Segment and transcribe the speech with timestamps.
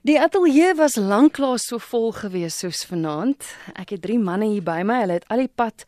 [0.00, 3.44] Die ateljee was lanklaas so vol gewees soos vanaand.
[3.76, 5.02] Ek het drie manne hier by my.
[5.02, 5.84] Hulle het al die pad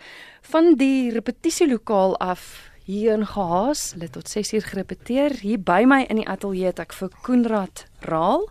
[0.52, 2.42] van die repetisielokaal af
[2.84, 3.94] hierin gehaas.
[3.94, 5.38] Hulle het tot 6uur gerepeteer.
[5.40, 8.44] Hier by my in die ateljee het ek vir Koenraad Raal,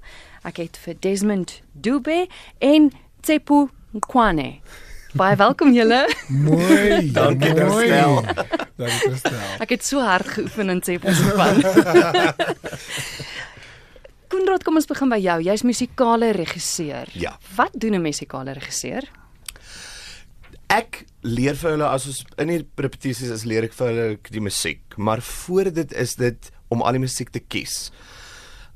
[0.50, 2.24] ek het vir Desmond Dube
[2.58, 2.90] en
[3.22, 4.56] Tsepo Nkwane.
[5.14, 6.08] Baie welkom julle.
[6.42, 7.06] Mooi.
[7.20, 7.86] Dankie, mooi.
[7.86, 8.18] Christel.
[8.82, 9.40] Dankie Christel.
[9.62, 11.62] Ek het so hard geoefen in Tsepo se span.
[14.32, 15.38] Koenraad, kom ons begin by jou.
[15.44, 17.10] Jy's musikale regisseur.
[17.20, 17.34] Ja.
[17.58, 19.04] Wat doen 'n musikale regisseur?
[20.70, 24.40] Ek leer vir hulle as ons in die repetisies is leer ek vir hulle die
[24.40, 27.92] musiek, maar voor dit is dit om al die musiek te kies.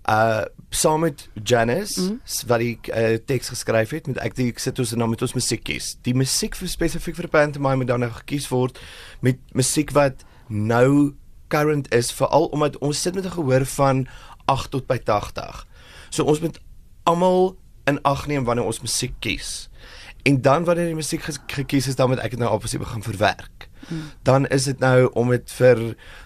[0.09, 2.19] Uh saam met Janice mm.
[2.47, 5.21] wat die uh, teks geskryf het, met ek die ek sit ons en dan met
[5.21, 5.95] ons musiek kies.
[6.03, 8.79] Die musiek vir spesifiek vir pantomime moet dan nou gekies word
[9.21, 11.15] met musiek wat nou
[11.47, 14.07] current is, veral omdat ons sit met 'n gehoor van
[14.51, 15.65] 8 tot by 80.
[16.09, 16.59] So ons moet
[17.03, 17.55] almal
[17.89, 19.69] in ag neem wanneer ons musiek kies.
[20.25, 23.67] En dan wanneer die musiek gekies is, dan moet ek dit nou obviously begin verwerk.
[23.85, 24.07] Hmm.
[24.25, 25.81] Dan is dit nou om dit vir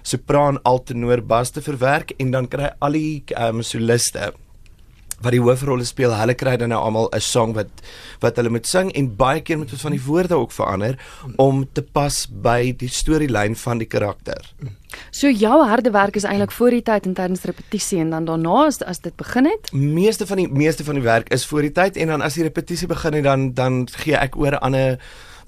[0.07, 4.31] sopran, alt, tenor, bas te verwerk en dan kry al die um, soliste
[5.21, 7.69] wat die hoofrolle speel, hulle kry dan nou almal 'n song wat
[8.19, 10.97] wat hulle moet sing en baie keer moet ons van die woorde ook verander
[11.35, 14.41] om te pas by die storielyn van die karakter.
[15.11, 18.65] So jou harde werk is eintlik voor die tyd en tydens repetisie en dan daarna
[18.65, 19.71] as as dit begin het?
[19.73, 22.43] meeste van die meeste van die werk is voor die tyd en dan as die
[22.43, 24.97] repetisie begin het dan dan gee ek oor aan 'n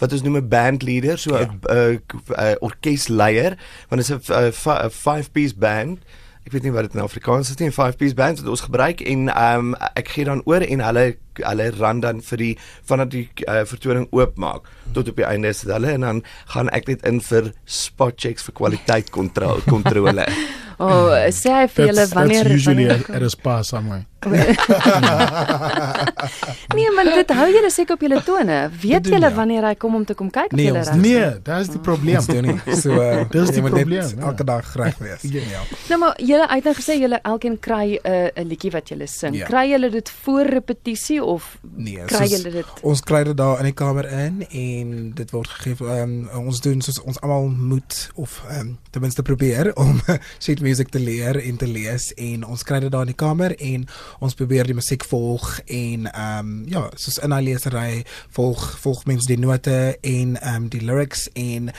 [0.01, 2.55] wat ons noem 'n bandleader, so 'n ja.
[2.59, 3.57] orkesleier,
[3.89, 5.99] want dit is 'n five piece band.
[6.41, 8.65] Ek weet nie wat dit in Afrikaans is nie, 'n five piece band wat ons
[8.65, 11.05] gebruik en ehm um, ek gee dan oor en hulle
[11.37, 15.61] hulle ran dan vir die vanaf die uh, vertoning oopmaak tot op die einde is
[15.61, 20.25] dit hulle en dan gaan ek net in vir spot checks vir kwaliteit kontrole kontrole.
[20.81, 23.61] O, oh, sê hy vir julle That's, wanneer that's usually wanneer, at, at a spa
[23.61, 24.10] somewhere.
[26.75, 28.57] Nee, maar dit hou julle seker op julle tone.
[28.81, 29.33] Weet julle ja.
[29.33, 31.01] wanneer hy kom om te kom kyk of Nee, julle ons reg?
[31.01, 32.19] Nee, dat is die probleem.
[32.25, 32.59] Doen nie.
[32.81, 34.27] So uh, Dis die probleem, net ja.
[34.29, 35.21] elke dag reg wees.
[35.25, 35.61] ja.
[35.89, 39.07] Nou maar julle het nou gesê julle elkeen kry 'n uh, 'n liedjie wat julle
[39.07, 39.35] sing.
[39.35, 39.45] Ja.
[39.49, 42.65] Kry julle dit voor repetisie of Nee, kry julle dit?
[42.81, 46.81] Ons kry dit daar in die kamer in en dit word gegee um, ons doen
[46.81, 50.01] soos ons almal moet of um, ten minste probeer om
[50.43, 53.55] sheet music te leer en te lees en ons kry dit daar in die kamer
[53.57, 53.87] en
[54.19, 58.03] ons probeer die musiek volg en ehm um, ja, soos in daai lesery
[58.35, 61.71] volg volg mense die note en ehm um, die lyrics en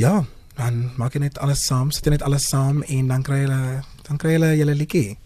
[0.00, 0.24] ja,
[0.56, 3.60] dan maak jy net alles saam, sit jy net alles saam en dan kry jy
[4.08, 5.18] dan kry jy julle liedjie.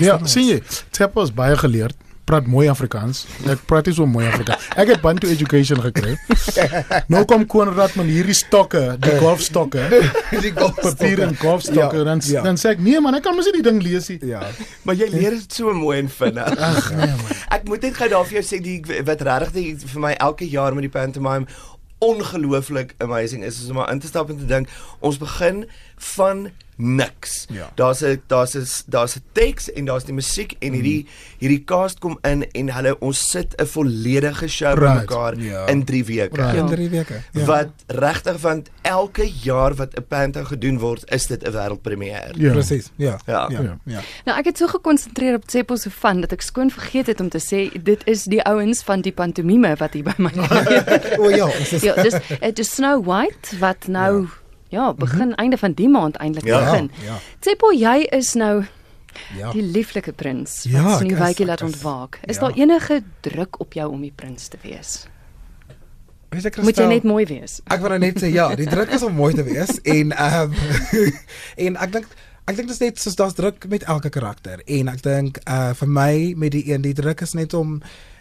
[0.00, 0.60] Ja, sien jy,
[0.96, 2.05] Teppo is baie geleerd.
[2.26, 3.20] Praat mooi Afrikaans.
[3.46, 4.64] Ek praat nie so mooi Afrikaans.
[4.74, 6.16] Ek het Bantu education gekry.
[7.12, 9.84] Nou kom Konrad met hierdie stokke, die golfstokke,
[10.44, 10.82] die golfstokke.
[10.82, 12.42] papier en golfstokke Ja, dan ja.
[12.42, 14.18] dan sê ek nee man, ek kan mos nie die ding lees nie.
[14.26, 14.42] Ja.
[14.82, 16.50] Maar jy leer dit so mooi en vinnig.
[16.70, 17.32] Ag nee man.
[17.60, 20.74] Ek moet net gou daar vir jou sê die wat regtig vir my elke jaar
[20.74, 21.46] met die pantomime
[22.02, 24.68] ongelooflik amazing is is om maar in te stap en te dink
[25.00, 25.62] ons begin
[26.16, 27.46] van niks.
[27.50, 27.70] Ja.
[27.74, 31.06] Daar's 'n daar's 'n daar's 'n teks en daar's die musiek en hierdie
[31.38, 35.06] hierdie cast kom in en hulle ons sit 'n volledige show Right.
[35.06, 35.66] bymekaar Ja.
[35.66, 36.36] in 3 weke.
[36.36, 36.54] Right.
[36.54, 37.22] In 3 weke.
[37.32, 37.44] Ja.
[37.44, 42.32] Wat regtig want elke jaar wat 'n panto gedoen word, is dit 'n wêreldpremiere.
[42.36, 42.52] Ja.
[42.52, 42.90] Presies.
[42.96, 43.18] Ja.
[43.26, 43.48] Ja.
[43.50, 43.60] Ja.
[43.60, 43.78] Ja.
[43.84, 44.00] ja.
[44.24, 47.28] Nou ek het so gekonsentreer op Tsepo se van dat ek skoon vergeet het om
[47.28, 50.30] te sê dit is die ouens van die pantomime wat hier by my.
[51.18, 54.28] O ja, ons is ja, dis dit is Snow White wat nou ja,
[54.68, 56.58] ja begin einde van die maand eintlik Ja.
[56.64, 56.90] begin.
[57.04, 57.18] Ja.
[57.40, 58.64] Tsepo, jy is nou
[59.36, 59.50] Ja.
[59.52, 62.18] die lieflike prins Ja, wat ek sien wykie laat ek is- ontwaak.
[62.26, 62.40] Is ja.
[62.42, 65.06] daar enige druk op jou om die prins te wees?
[66.28, 67.60] Weet jy, Moet jy Christel, net mooi wees?
[67.70, 70.52] Ek wil nou net sê ja, die druk is om mooi te wees en ehm
[71.66, 72.06] en ek dink
[72.46, 75.72] ek dink dit is net soos daar's druk met elke karakter en ek dink uh
[75.74, 77.80] vir my met die een die druk is net om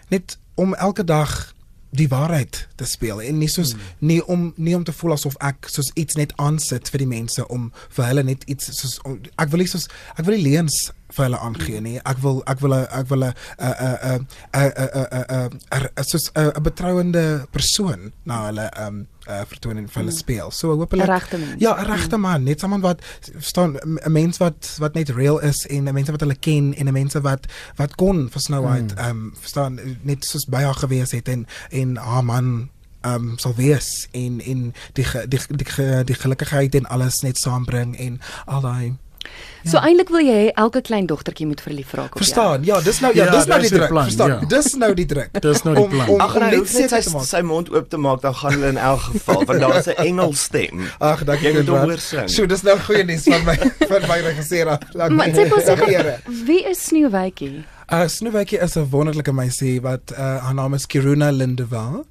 [0.10, 1.54] net om elke dag
[1.96, 3.82] die waarheid te speel en nie soos hmm.
[4.00, 7.48] nie om nie om te voel asof ek soos iets net aansit vir die mense
[7.48, 10.92] om vir hulle net iets soos om, ek wil nie soos ek wil nie leuns
[11.16, 15.60] vir hulle aangee nie ek wil ek wil 'n- ek wil 'n 'n 'n 'n
[15.72, 20.16] 'n 'n soos 'n 'n betrouende persoon na hulle um uh, vertoon en vir hulle
[20.16, 20.52] speel.
[20.52, 21.62] So ek hoop hulle 'n Regte mens.
[21.62, 23.02] Ja, 'n regte man, net iemand wat
[23.40, 26.88] staan 'n mens wat wat net real is en 'n mense wat hulle ken en
[26.88, 27.46] 'n mense wat
[27.76, 31.48] wat kon vir Snow White ehm um, verstaan net soos by haar gewees het en
[31.70, 32.70] en haar man
[33.02, 37.38] ehm um, sal wees en en die die die, die, die gelukigheid en alles net
[37.38, 38.96] saambring en al daai
[39.66, 42.24] So eintlik wil jy hê elke klein dogtertjie moet verlief raak op jou.
[42.24, 42.64] Verstaan?
[42.64, 43.88] Ja, dis nou ja, Ja, dis nou die druk.
[43.90, 44.30] plan, Verstaan?
[44.30, 44.40] ja.
[44.46, 45.30] Dis nou die druk.
[45.42, 46.10] Dis nou die Om- plan.
[46.10, 48.68] om- Ag om nou, net seker sy sy mond oop te maak, dan gaan hulle
[48.68, 50.86] in elk geval, want daar's 'n engelstem.
[51.00, 52.30] Ag, dankie Jy moet hoor sing.
[52.30, 53.56] So, dis nou goeie nuus van my
[53.92, 54.66] van my regisseur.
[54.96, 56.20] Maar sê Here.
[56.46, 57.64] Wie is Sneeuwwytjie?
[57.92, 62.06] Uh Snoewytjie is 'n wonderlike meisie wat uh haar naam is Kiruna Lindeval.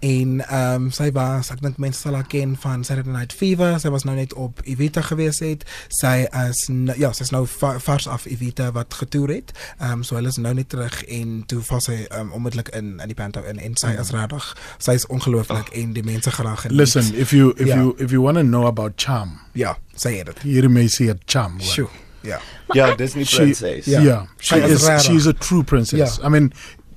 [0.00, 3.78] En ehm um, sy was ek dink mense sal haar ken van Saturday Night Fever.
[3.80, 5.64] Sy was nou net op Evita gewees het.
[5.88, 6.66] Sy is
[7.00, 9.52] ja, sy's nou va vars af Evita wat getoer het.
[9.80, 13.00] Ehm um, so hulle is nou net terug en toe val sy um, onmiddellik in
[13.00, 16.60] in die panto in en sy is regtig sy is ongelooflik en die mense graag
[16.66, 16.76] geniet.
[16.76, 17.76] Listen, if you if Ja.
[17.80, 20.38] you if you want to know about charm, ja, het dit.
[20.42, 21.60] hier may see a charm.
[21.60, 21.88] Sjoe.
[22.22, 22.40] Ja.
[22.74, 23.86] Ja, Disney She, princess.
[23.86, 24.26] yeah, Ja.
[24.38, 26.16] she Sy is is she's a true princess.
[26.16, 26.26] Ja.
[26.26, 26.52] I mean,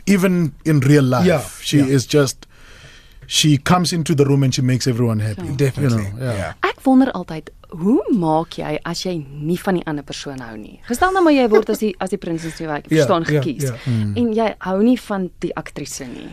[0.05, 1.85] even in real life, Ja, she ja.
[1.85, 2.47] is just
[3.29, 5.53] she comes into the room and she makes everyone happy.
[5.55, 6.03] Definitely.
[6.09, 6.37] You know, yeah.
[6.37, 6.53] ja.
[6.65, 10.79] Ek wonder altyd, hoe maak jy as jy nie van die ander persoon hou nie?
[10.87, 13.37] Gestel nou maar jy word as die as die prinses nie werk, Ja, verstaan ja,
[13.37, 13.67] gekies.
[13.69, 13.75] ja.
[14.17, 16.31] En jy hou nie van die aktrise nie.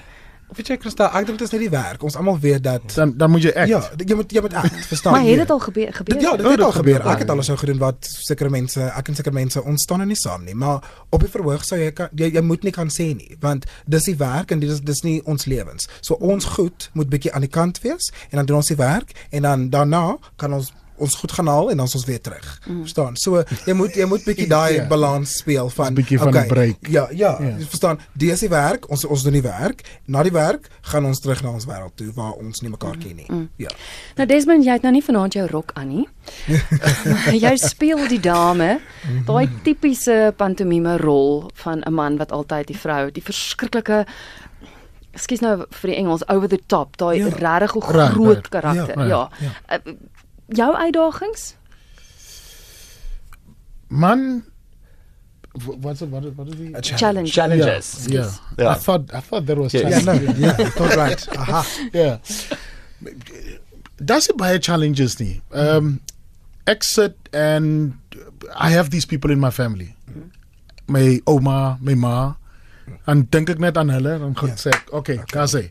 [0.54, 2.02] Weet jy Christa, ek dink dit is net die werk.
[2.06, 3.68] Ons almal weet dat Dan dan moet jy act.
[3.68, 5.36] Ja, jy moet jy moet act, verstaan Maar het jy?
[5.42, 6.20] dit al gebeur gebeur?
[6.22, 7.00] Ja, dit Oh, het dit al gebeur.
[7.12, 10.06] Ek het al so gedoen wat sekere mense, ek en sekere mense ons staan er
[10.06, 12.88] nie saam nie, maar op die verhoog sou jy kan jy, jy moet nie kan
[12.94, 15.88] sê nie, want dis die werk en dit is dis nie ons lewens.
[16.00, 19.12] So ons goed moet bietjie aan die kant wees en dan doen ons die werk
[19.34, 22.60] en dan daarna kan ons ons goed gaan haal en dan is ons weer terug.
[22.66, 22.80] Mm.
[22.80, 23.16] Verstaan?
[23.16, 24.86] So jy moet jy moet bietjie daai Ja.
[24.86, 26.76] balans speel van Bietjie van 'n okay, break.
[26.88, 27.56] Ja, ja, Ja.
[27.58, 27.98] jy verstaan.
[28.12, 29.82] Dis die werk, ons ons doen die werk.
[30.06, 33.16] Na die werk gaan ons terug na ons wêreld toe waar ons nie mekaar ken
[33.16, 33.26] nie.
[33.28, 33.48] Mm.
[33.56, 33.68] Ja.
[34.16, 36.08] Nou Desmond, jy het nou nie vanaand jou rok aan nie.
[37.46, 38.80] jy speel die dame,
[39.26, 44.06] daai tipiese pantomime rol van 'n man wat altyd die vrou, die verskriklike
[45.16, 47.28] Ekskuus nou vir die Engels over the top, daai Ja.
[47.28, 48.48] regtig Right, groot right.
[48.48, 48.98] karakter.
[48.98, 49.30] Ja, Ja.
[49.68, 49.80] ja.
[50.48, 51.54] Jou uitdagings?
[53.88, 54.42] Man
[55.64, 57.00] what's it, what is what is the challenge.
[57.00, 57.32] Challenge.
[57.32, 58.06] Challenges.
[58.08, 58.30] Yeah.
[58.58, 58.70] Yeah.
[58.70, 59.82] I thought I thought that was Yes.
[59.84, 60.38] Yeah, challenge.
[60.38, 61.28] no, yeah, thought right.
[61.38, 61.88] Aha.
[61.92, 62.18] yeah.
[64.04, 65.40] Daar's baie challenges nie.
[65.52, 66.00] Um
[66.66, 67.94] exit and
[68.54, 69.94] I have these people in my family.
[70.88, 72.34] My oma, my ma.
[73.06, 75.70] En dink ek net aan hulle en gaan sê, okay, Kaze.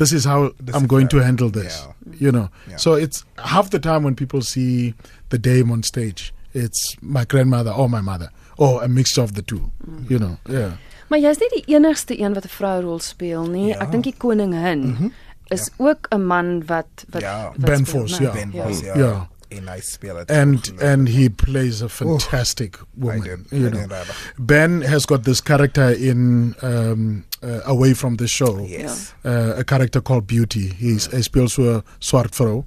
[0.00, 1.74] This is how Dis I'm die going to handle this.
[1.84, 1.94] Ja.
[2.18, 2.48] You know.
[2.68, 2.76] Ja.
[2.78, 4.94] So it's half the time when people see
[5.28, 9.42] the dame on stage, it's my grandmother or my mother or a mixture of the
[9.42, 9.60] two.
[9.86, 10.08] Mm.
[10.10, 10.36] You know.
[10.48, 10.72] Yeah.
[11.10, 13.66] Maar jy's nie die enigste een wat 'n vrourol speel nie.
[13.74, 13.80] Ja.
[13.84, 15.12] Ek dink die koningin
[15.50, 17.52] is ook 'n man wat wat, Ja.
[17.56, 18.22] wat Ben speel, Vos, né?
[18.22, 18.32] ja.
[18.32, 18.68] Ben Ja.
[18.68, 18.96] ja.
[18.96, 19.28] Ja.
[19.50, 20.30] En hy speel dit.
[20.30, 23.20] and and he plays a fantastic woman.
[23.22, 23.80] Hy doen, you hy know.
[23.80, 24.16] doen regtig.
[24.38, 29.12] Ben has got this character in um, uh, away from the show, Yes.
[29.24, 30.68] uh, a character called Beauty.
[30.78, 32.64] He's hy speel so swart vrou,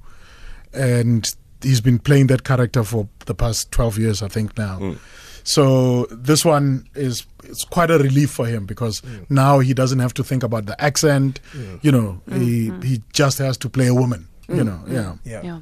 [0.74, 4.96] and he's been playing that character for the past twelve years, I think now.
[5.46, 10.14] So this one is it's quite a relief for him because now he doesn't have
[10.14, 11.40] to think about the accent.
[11.82, 14.28] You know, he he just has to play a woman.
[14.48, 15.12] You know, yeah.
[15.24, 15.40] Ja.
[15.44, 15.62] Ja.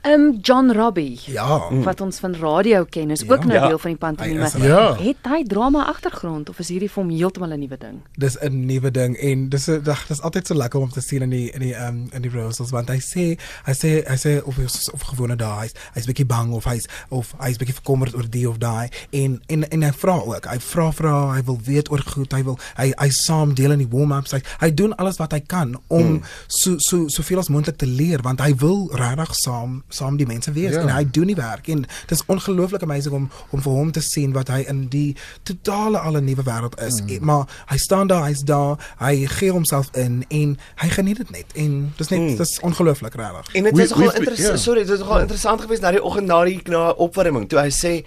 [0.00, 1.70] Ehm um, John Robbie Ja.
[1.70, 3.46] wat ons van radio ken is ook Ja.
[3.46, 3.66] nou Ja.
[3.68, 4.40] deel van die pantomime.
[4.40, 4.52] Hy is.
[4.52, 4.96] Ja.
[4.96, 8.00] Het hy drama agtergrond of is hierdie vir hom heeltemal 'n nuwe ding?
[8.16, 11.22] Dis 'n nuwe ding en dis 'n dag dis altyd so lekker om te sien
[11.22, 14.42] in die in die um, in die rehearsals want hy sê hy sê hy sê
[14.44, 18.14] of hy's of gewone daai hy's hy's bietjie bang of hy's of hy's bietjie verkommerd
[18.14, 21.58] oor die of daai en en en hy vra ook hy vra vra hy wil
[21.64, 24.94] weet oor goed hy wil hy hy saam deel in die warm-ups hy hy doen
[24.96, 26.22] alles wat hy kan om mm.
[26.48, 30.52] so so soveel as moontlik te leer want hy wil regtig saam saam die mense
[30.52, 30.80] wees Ja.
[30.80, 34.32] en hy doen die werk en dis ongelooflik amazing om om vir hom te sien
[34.32, 37.24] wat hy in die totale al 'n nuwe wêreld is mm.
[37.24, 41.46] maar hy staan daar hy's daar hy gee homself in en hy geniet dit net
[41.54, 42.36] en dis net mm.
[42.36, 44.48] dis ongelooflik regtig En dit was nogal interessant.
[44.48, 44.56] ja.
[44.56, 47.70] Sorry, dit was nogal interessant geweest na die oggend na die na opwarming toe hy
[47.70, 48.04] sê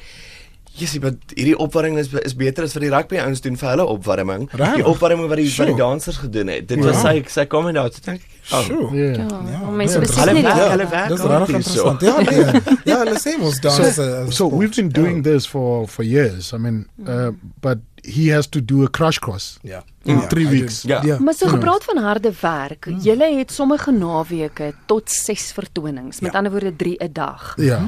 [0.77, 3.86] Jessie, maar hierdie opwarming is is beter as vir die rugby ouens doen vir hulle
[3.86, 4.50] opwarming.
[4.75, 5.75] Die opwarming wat die wat die Sure.
[5.77, 6.67] dansers gedoen het.
[6.67, 7.12] Dit was Ja.
[7.12, 8.32] sy sy kom en daar toe dink ek.
[8.53, 9.15] Oh, Yeah.
[9.15, 10.00] Ja, Ja, mense ja.
[10.00, 11.89] besef Hulle nie werk- dat hulle werk dis hard regtig hierso.
[11.89, 14.60] interessant ja nee ja hulle sê mos dans is 'n So, so sport.
[14.60, 15.32] we've been doing ja.
[15.32, 16.51] this for for years.
[16.53, 17.29] I mean, uh,
[17.62, 20.82] but he has to do a crash course ja in Ja, three hy weeks.
[20.82, 20.91] doen.
[20.91, 21.01] Ja.
[21.03, 21.51] ja Maar so Ja.
[21.51, 26.38] gepraat van harde werk, julle het sommige naweke tot 6 vertonings, met Ja.
[26.38, 27.53] ander woorde 3 'n dag.
[27.58, 27.82] Yeah.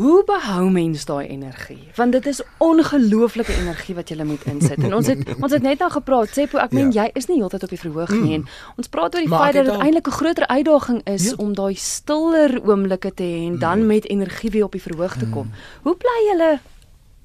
[0.00, 1.90] Hoe behou mens daai energie?
[1.96, 4.78] Want dit is ongelooflike energie wat jy moet insit.
[4.80, 7.04] En ons het ons het net nou gepraat, Seppo, ek meen Ja.
[7.04, 8.46] jy is nie heeltyd op die verhoog nie en
[8.80, 11.34] ons praat oor die feit dat dit al- eintlik 'n groter uitdaging is Ja.
[11.36, 15.26] om daai stiller oomblikke te hê en dan met energie weer op die verhoog te
[15.28, 15.50] kom.
[15.82, 16.58] Hoe bly julle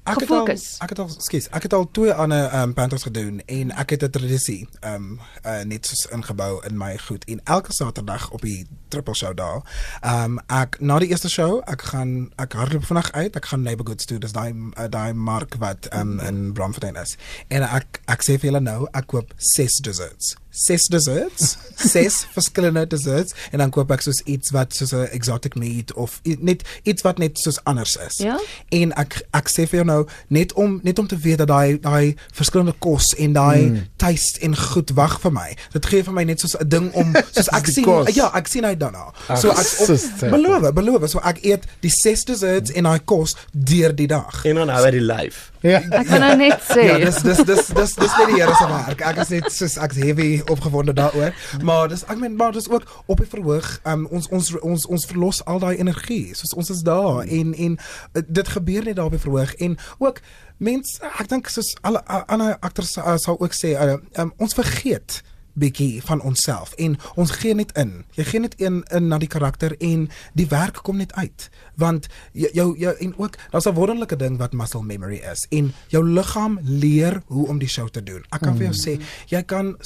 [0.06, 0.64] Ek het al gefokus?
[0.78, 4.02] ek het al skus, ek het al twee ander um, pantos gedoen en ek het
[4.06, 8.66] 'n tradisie um, uh, net soos ingebou in my goed en elke Saterdag op die
[8.88, 9.60] triple show daar.
[10.04, 14.04] Um, ek na die eerste show, ek gaan ek hardloop vanaand uit, ek gaan Neighborhoods
[14.04, 17.16] toe, dis daai uh, daai mark wat um, in Bramfontein is.
[17.48, 20.36] En ek ek sê vir julle nou, ek koop 6 desserts.
[20.56, 21.56] Ses desserts,
[21.92, 26.20] ses verskillende desserts en dan koop ek soos iets wat soos 'n exotic meat of
[26.24, 28.16] net iets wat net soos anders is.
[28.24, 28.38] Ja?
[28.72, 31.78] En ek ek sê vir jou nou net om net om te weet dat daai
[31.80, 33.82] daai verskillende kos en daai mm.
[34.00, 35.50] taste en goed wag vir my.
[35.72, 38.14] Dit gee vir my net soos 'n ding om soos ek sien kos.
[38.14, 39.12] ja, ek sien uit daarna.
[39.36, 43.92] So ek op, beloof, beloof, so ek eet die ses desserts en daai kos deur
[43.92, 44.44] die dag.
[44.44, 45.50] En dan hou hy die lyf.
[45.66, 45.80] Ja.
[45.98, 46.84] Ek kan nou net sê.
[46.86, 49.02] Ja, dis dis dis dis dis net die Here se werk.
[49.10, 51.34] Ek is net soos ek's heavy opgewonde daaroor.
[51.66, 53.68] Maar dis ek meen maar dis ook op die verhoog.
[53.88, 56.36] Um, ons ons ons ons verlos al daai energie.
[56.38, 59.78] Soos ons is daar en en uh, dit gebeur net daar op die verhoog en
[59.98, 60.20] ook
[60.62, 65.20] mense ek dink soos alle ander akters uh, sal ook sê uh, um, ons vergeet
[65.56, 68.04] bietjie van onsself en ons gee net in.
[68.16, 70.08] Jy gee net in in na die karakter en
[70.38, 71.48] die werk kom net uit.
[71.80, 75.72] Want jou jou, jou en ook daar's 'n wonderlike ding wat muscle memory is en
[75.88, 78.24] jou liggaam leer hoe om die show te doen.
[78.30, 78.58] Ek kan mm.
[78.58, 79.76] vir jou sê, jy kan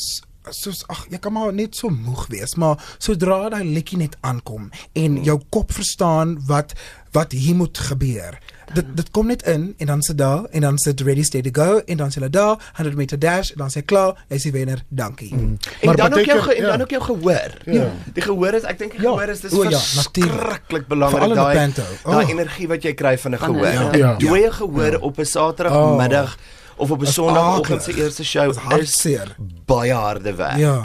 [0.49, 4.71] soos ag jy kan maar net so moeg wees maar sodra daai liedjie net aankom
[4.97, 6.73] en jou kop verstaan wat
[7.13, 8.39] wat hier moet gebeur
[8.75, 11.81] dit dit kom net in en dan sit daar en dan sit ready steady go
[11.87, 14.83] en dan sê hulle daar 100 meter dash en dan sê klaar jy's die wenner
[14.89, 15.57] dankie mm.
[15.81, 16.71] En Maar dan ook jou beteken- ge, en ja.
[16.71, 17.51] dan ook jou gehoor.
[17.65, 17.91] Ja.
[18.15, 19.09] Die gehoor is ek dink die Ja.
[19.11, 22.29] gehoor is dis O, ja, verskriklik belangrik daai daai Oh.
[22.31, 23.67] energie wat jy kry van 'n gehoor.
[23.73, 23.93] ja.
[23.97, 24.15] Ja.
[24.17, 26.37] Dooie gehoor op 'n Saterdagmiddag
[26.81, 29.37] of op 'n Sondagoggend se eerste show Is hartseer.
[29.67, 30.57] baie harde werk.
[30.59, 30.81] ja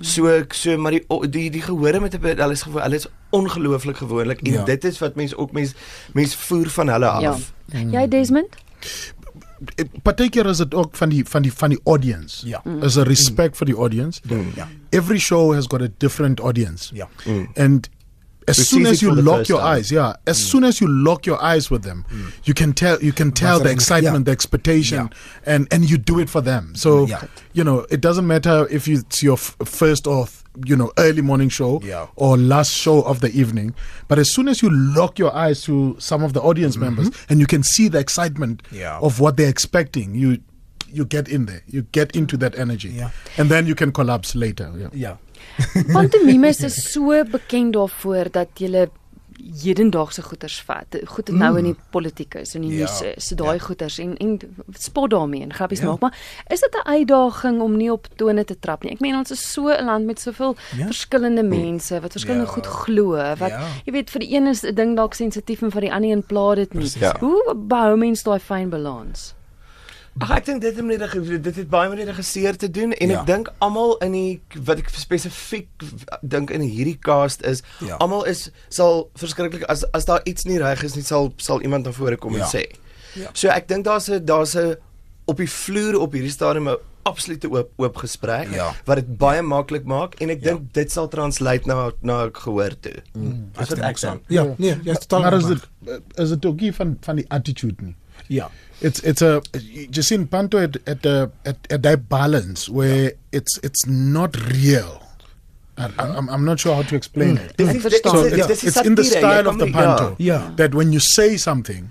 [0.00, 3.96] So ek so maar die die die gehore met hulle is gewoon hulle is ongelooflik
[3.96, 4.64] gewoonlik en Ja.
[4.64, 5.74] dit is wat mense ook mense
[6.12, 7.52] mense voer van hulle af.
[7.72, 7.78] Ja.
[8.00, 8.46] Jy Desmond?
[10.02, 12.46] Partykeer is dit ook van die van die van die audience.
[12.46, 12.62] Ja.
[12.82, 14.20] Is 'n respect for the audience.
[14.54, 16.94] ja Every show has got a different audience.
[16.94, 17.08] ja
[17.56, 17.88] And
[18.48, 19.76] as soon as you lock your time.
[19.78, 22.04] eyes, yeah, as soon as you lock your eyes with them,
[22.44, 24.24] you can tell you can tell What's the excitement, Yeah.
[24.24, 25.10] the expectation,
[25.46, 26.74] and and you do it for them.
[26.74, 27.22] So Yeah.
[27.52, 30.36] you know it doesn't matter if it's your f- first or th-
[30.66, 32.06] you know early morning show Yeah.
[32.16, 33.74] or last show of the evening,
[34.08, 37.38] but as soon as you lock your eyes to some of the audience members and
[37.40, 38.98] you can see the excitement Yeah.
[39.00, 40.38] of what they're expecting, you
[40.90, 43.10] you get in there, you get into that energy, Yeah.
[43.36, 44.72] and then you can collapse later.
[44.94, 45.16] Yeah.
[45.74, 48.88] Ja Pantomimes is so bekend daarvoor dat jy
[49.62, 50.96] hedendaagse goeters vat.
[51.06, 53.62] Goed dit nou in die politiek is en die Ja, nuus is, so daai ja.
[53.64, 54.38] goeters en en
[54.78, 55.86] spot daarmee en grappies Ja.
[55.86, 56.16] maak, maar
[56.50, 58.92] is dit 'n uitdaging om nie op tone te trap nie?
[58.92, 60.86] Ek meen ons is so 'n land met soveel Ja.
[60.86, 62.52] verskillende mense wat verskillende Ja.
[62.52, 63.66] goed glo, wat Ja.
[63.86, 66.22] jy weet vir die een is 'n ding dalk sensitief en vir die ander een
[66.26, 66.90] pla dit nie.
[67.00, 67.16] Ja.
[67.20, 69.34] Hoe behou mens daai fyn balans?
[70.18, 72.92] Ag ek dink dit het met ge- dit het baie met die regisseur te doen
[72.92, 73.20] en Ja.
[73.20, 75.68] ek dink almal in die wat ek spesifiek
[76.22, 77.96] dink in hierdie cast is Ja.
[77.96, 81.84] almal is sal verskriklik as as daar iets nie reg is nie sal sal iemand
[81.84, 82.40] na vore kom Ja.
[82.44, 82.64] en sê.
[83.14, 83.30] Ja.
[83.32, 84.76] So ek dink daar's 'n daar's 'n
[85.26, 88.74] op die vloer op hierdie stadium 'n absolute oop oop gesprek Ja.
[88.84, 90.50] wat dit baie maklik maak en ek Ja.
[90.50, 93.02] dink dit sal translate na na gehoor toe.
[93.14, 93.50] Mm.
[93.58, 94.18] Dis wat ek sê.
[94.28, 95.68] ja nee jy's totaal Maar is reg.
[95.84, 97.94] dit is dit ook nie van van die attitude nie.
[98.28, 99.42] ja It's it's a
[99.90, 105.02] just in Panto at at the at, at that balance where it's it's not real.
[105.76, 107.56] I, I'm I'm not sure how to explain it.
[107.56, 108.00] Dis Ek is-.
[108.02, 110.16] So it's, it's in the style of the panto.
[110.18, 110.50] Ja.
[110.56, 111.90] that when you say something,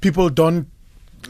[0.00, 0.66] people don't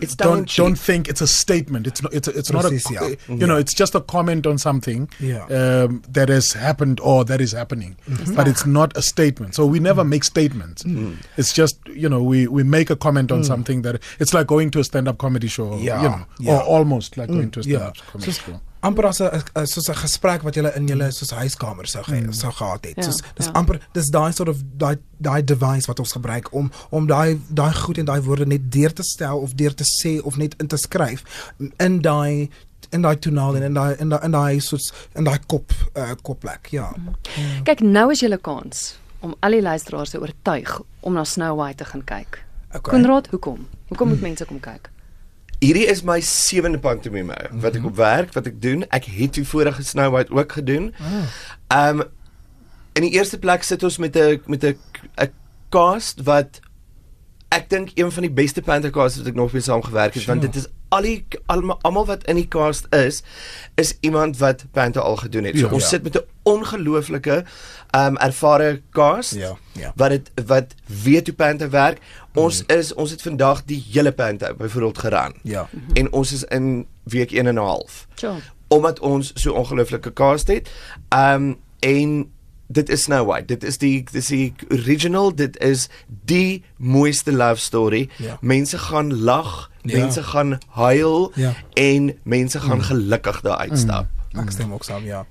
[0.01, 1.87] It's don't don't think it's a statement.
[1.87, 2.13] It's not.
[2.15, 2.75] It's a, it's not a.
[2.91, 3.01] ja.
[3.03, 5.45] Eh, you know, it's just a comment on something Ja.
[5.47, 7.97] um, that has happened or that is happening,
[8.35, 9.55] but it's not a statement.
[9.55, 10.85] So we never make statements.
[11.37, 14.71] It's just you know we we make a comment on something that it's like going
[14.71, 15.77] to a stand-up comedy show.
[15.77, 16.03] Yeah.
[16.03, 16.57] You know, ja.
[16.57, 18.61] or almost like going to a stand-up comedy soos show.
[18.83, 22.53] Amper as 'n soos 'n gesprek wat jy in julle soos huiskamer sou ge, sou
[22.53, 22.97] gehad het.
[22.97, 23.53] Ja, Soos dis ja.
[23.53, 27.73] amper dis daai sort of daai daai device wat ons gebruik om om daai daai
[27.73, 30.67] goed en daai woorde net deur te stel of deur te sê of net in
[30.67, 31.23] te skryf
[31.79, 32.51] in daai
[32.91, 36.13] in daai tonaal en in daai in daai in daai soos in daai kop uh,
[36.23, 36.67] kopplek.
[36.71, 36.93] Ja.
[37.65, 41.85] Kyk, nou is julle kans om al die luisteraars te oortuig om na Snow White
[41.85, 42.43] te gaan kyk.
[42.73, 42.91] Okay.
[42.99, 43.69] Konrad, hoekom?
[43.89, 44.91] Hoekom moet mense kom kyk?
[45.63, 48.83] Hierdie is my sewende pantomime wat ek op werk, wat ek doen.
[48.91, 50.91] Ek het die vorige Snow White ook gedoen.
[51.71, 52.09] Ehm um,
[52.99, 54.77] in die eerste plek sit ons met 'n met 'n
[55.23, 55.31] 'n
[55.71, 56.61] cast wat
[57.49, 60.41] ek dink een van die beste pantocasts wat ek nog mee saam gewerk het, want
[60.43, 60.53] Sure.
[60.53, 63.23] dit is al die almal almal wat in die cast is,
[63.77, 65.59] is iemand wat panto al gedoen het.
[65.59, 65.73] So Ja.
[65.73, 65.89] ons Ja.
[65.89, 67.45] sit met 'n ongelooflike
[67.91, 69.93] ehm um, ervare cast Ja, ja.
[69.97, 71.99] wat dit wat weet hoe panto werk.
[72.35, 75.33] Ons is ons het vandag die hele panto byvoorbeeld geraan.
[75.43, 75.69] Ja.
[75.95, 78.41] En ons is in week 1 en 'n half Sure.
[78.69, 80.71] omdat ons so ongelooflike cast het.
[81.17, 82.31] Um en
[82.67, 83.45] dit is Snow White.
[83.47, 85.89] Dit is die dis die original, dit is
[86.25, 88.09] die mooiste love story.
[88.17, 88.39] Ja.
[88.41, 89.99] Mense gaan lag, Ja.
[89.99, 91.55] mense gaan huil Ja.
[91.75, 94.07] en mense gaan gelukkig daar uitstap.
[94.33, 95.27] Ek stem ook saam, ja.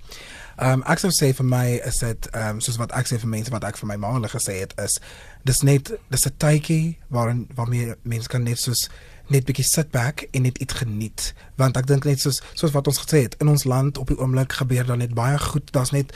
[0.58, 3.20] Ehm um, ek sou sê vir my is dit ehm um, soos wat ek sê
[3.22, 5.00] vir mense wat ek vir my ma hulle gesê het is
[5.48, 8.90] dis net dis 'n tydjie waarin waarmee mense kan net soos
[9.32, 11.32] net bietjie sit back en net iets geniet.
[11.60, 14.18] Want ek dink net soos soos wat ons gesê het in ons land op die
[14.20, 16.12] oomblik gebeur daar net baie goed daar's net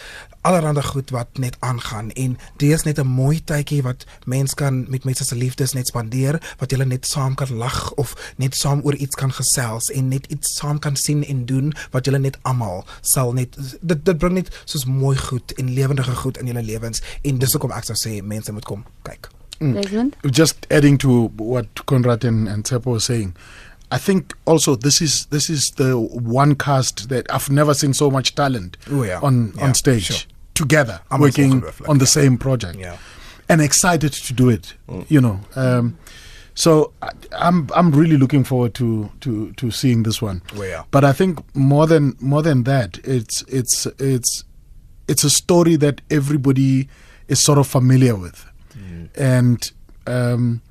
[0.46, 2.12] allerlei goed wat net aangaan.
[2.12, 5.88] En dit is net 'n mooi tydjie wat mens kan met mense se liefdes net
[5.88, 10.08] spandeer wat julle net saam kan lag of net saam oor iets kan gesels en
[10.08, 14.18] net iets saam kan sien en doen wat julle net almal sal net dit dit
[14.18, 17.02] bring net soos mooi goed en lewendige goed in julle lewens.
[17.22, 19.30] En dis hoekom ek sou sê mense moet kom kyk.
[19.60, 20.16] Desmond?
[20.32, 23.36] just adding to what Conrad and, and Tsepo were saying,
[23.92, 28.10] I think also this is this is the one cast that I've never seen so
[28.12, 29.20] much talent Oh, yeah.
[29.22, 30.18] on Yeah, on stage sure.
[30.56, 32.10] together I'm working also reflect, on the yeah.
[32.10, 32.98] same project Yeah.
[33.48, 34.74] and excited to do it.
[35.08, 35.98] You know, um,
[36.56, 40.42] so I, I'm I'm really looking forward to to to seeing this one.
[40.58, 40.84] Oh, yeah.
[40.92, 44.44] But I think more than more than that, it's it's it's
[45.08, 46.88] it's a story that everybody
[47.28, 48.46] is sort of familiar with,
[49.18, 49.72] and
[50.08, 50.62] um,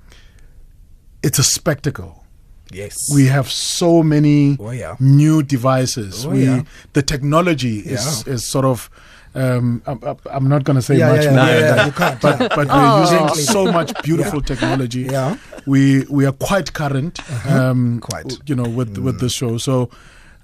[1.22, 2.24] it's a spectacle.
[2.72, 3.10] Yes.
[3.14, 4.96] We have so many Oh, yeah.
[4.98, 6.24] new devices.
[6.26, 6.62] Oh, we yeah.
[6.92, 8.34] the technology is Yeah.
[8.34, 8.90] is sort of.
[9.36, 9.98] Um, I'm,
[10.30, 12.40] I'm not going to say Yeah, much yeah, more yeah, than yeah, you can't, but
[12.40, 12.48] yeah.
[12.54, 12.78] but Oh.
[12.78, 15.02] we're using so much beautiful technology.
[15.10, 15.36] Yeah.
[15.66, 17.18] We we are quite current.
[17.46, 18.38] Um, Quite.
[18.48, 19.58] You know, with with this show.
[19.58, 19.90] So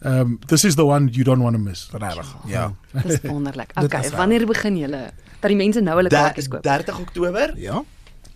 [0.03, 1.89] um, this is the one you don't want to miss.
[1.93, 2.27] Regtig.
[2.49, 2.73] Ja.
[3.07, 3.71] Dis wonderlik.
[3.79, 4.19] Okay, is waar.
[4.19, 5.11] wanneer begin julle?
[5.41, 6.63] Dat die mense nou hulle kaartjies koop.
[6.63, 7.83] 30 Oktober Ja.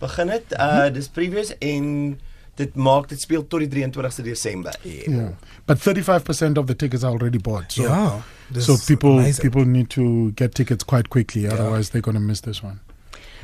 [0.01, 0.53] begin dit.
[0.59, 2.19] Uh dis previews en
[2.55, 4.75] dit maak dit speel tot die 23ste Desember.
[4.83, 5.29] Yeah.
[5.67, 7.73] But 35% of the tickets are already bought.
[7.73, 8.23] So, ja.
[8.59, 9.41] So people amazing.
[9.51, 11.49] people need to get tickets quite quickly.
[11.49, 12.79] Otherwise, they're going to miss this one.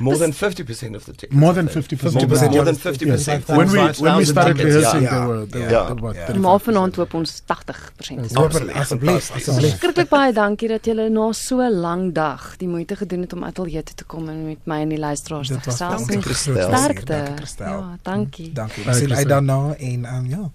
[0.01, 1.39] More than 50% of the tickets.
[1.39, 1.85] More than I think.
[1.85, 2.13] 50%.
[2.13, 2.65] More, Yeah.
[2.65, 3.45] than 50%.
[3.45, 5.09] When we when we 5,000 started tickets, rehearsing, ja.
[5.09, 5.81] there were there Ja.
[5.83, 6.25] were about Ja.
[6.25, 6.41] 35%.
[6.41, 8.35] Maar vanaand hoop ons 80%.
[8.35, 9.47] Hoop Absoluut, asseblief, fantasties.
[9.47, 9.75] asseblief.
[9.75, 13.43] Skrikkelik baie dankie dat julle na so 'n lang dag die moeite gedoen het om
[13.43, 15.97] ateljee toe te kom en met my en die luisteraars te Dit was gesels.
[15.97, 16.77] dankie En Christel.
[16.77, 17.23] Sterkte.
[17.57, 18.51] Ja, dankie.
[18.53, 18.83] Dankie.
[18.83, 19.15] Baie Sien plezier.
[19.15, 20.51] uit daarna en um, ja.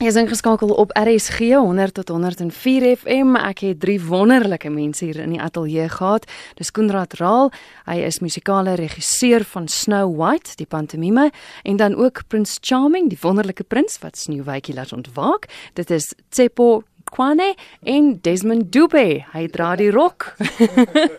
[0.00, 3.34] Jy is ingeskakel op RSG 100 tot 104 FM.
[3.36, 6.24] Ek het drie wonderlike mense hier in die ateljee gehad.
[6.56, 7.52] Dis Koenraad Raal,
[7.84, 11.28] hy is musikale regisseur van Snow White, die pantomime,
[11.68, 15.50] en dan ook Prince Charming, die wonderlike prins wat Sneeuwwitjie laat ontwaak.
[15.76, 16.80] Dit is Tsepo
[17.12, 17.52] Kwane
[17.84, 19.26] en Desmond Dube.
[19.36, 20.32] Hy dra die rok.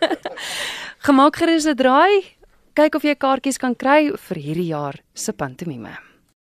[1.05, 2.33] Gemaak gerus 'n draai.
[2.73, 6.10] Kyk of jy kaartjies kan kry vir hierdie jaar se pantomime.